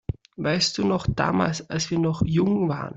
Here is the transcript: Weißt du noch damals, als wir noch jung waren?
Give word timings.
Weißt 0.37 0.79
du 0.79 0.83
noch 0.87 1.05
damals, 1.07 1.69
als 1.69 1.91
wir 1.91 1.99
noch 1.99 2.23
jung 2.25 2.67
waren? 2.69 2.89